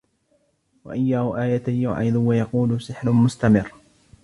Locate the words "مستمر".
3.11-3.71